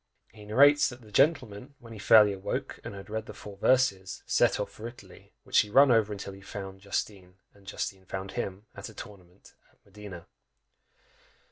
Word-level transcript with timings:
He 0.33 0.45
narrates, 0.45 0.89
that 0.89 1.01
the 1.03 1.11
gentleman, 1.11 1.75
when 1.77 1.93
he 1.93 1.99
fairly 1.99 2.33
awoke, 2.33 2.79
and 2.83 2.95
had 2.95 3.07
read 3.07 3.27
the 3.27 3.35
"four 3.35 3.57
verses," 3.57 4.23
set 4.25 4.59
off 4.59 4.71
for 4.71 4.87
Italy, 4.87 5.31
which 5.43 5.59
he 5.59 5.69
run 5.69 5.91
over 5.91 6.15
till 6.15 6.33
he 6.33 6.41
found 6.41 6.81
Justine, 6.81 7.35
and 7.53 7.67
Justine 7.67 8.05
found 8.05 8.31
him, 8.31 8.65
at 8.75 8.89
a 8.89 8.95
tournament 8.95 9.53
at 9.71 9.77
Modena! 9.85 10.25